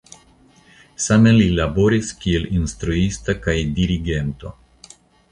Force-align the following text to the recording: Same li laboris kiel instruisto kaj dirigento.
Same 1.07 1.33
li 1.35 1.43
laboris 1.59 2.09
kiel 2.23 2.47
instruisto 2.59 3.35
kaj 3.43 3.55
dirigento. 3.81 4.55